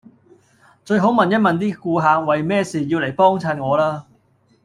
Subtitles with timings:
[0.83, 4.07] 最好問一問啲顧客為咩事要嚟幫襯我啦